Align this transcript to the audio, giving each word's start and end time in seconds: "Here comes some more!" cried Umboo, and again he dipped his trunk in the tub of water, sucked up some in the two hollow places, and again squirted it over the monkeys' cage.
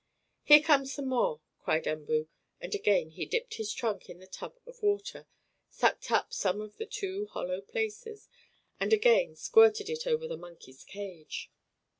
"Here 0.41 0.63
comes 0.63 0.91
some 0.93 1.09
more!" 1.09 1.41
cried 1.59 1.85
Umboo, 1.85 2.27
and 2.59 2.73
again 2.73 3.11
he 3.11 3.27
dipped 3.27 3.57
his 3.57 3.71
trunk 3.71 4.09
in 4.09 4.17
the 4.17 4.25
tub 4.25 4.57
of 4.65 4.81
water, 4.81 5.27
sucked 5.69 6.09
up 6.09 6.33
some 6.33 6.59
in 6.59 6.73
the 6.79 6.87
two 6.87 7.27
hollow 7.27 7.61
places, 7.61 8.27
and 8.79 8.93
again 8.93 9.35
squirted 9.35 9.91
it 9.91 10.07
over 10.07 10.27
the 10.27 10.37
monkeys' 10.37 10.83
cage. 10.83 11.51